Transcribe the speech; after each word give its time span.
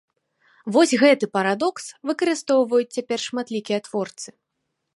Вось 0.77 0.93
гэты 1.01 1.25
парадокс 1.35 1.85
выкарыстоўваюць 2.11 2.89
цяпер 2.97 3.19
шматлікія 3.27 3.79
творцы. 3.89 4.29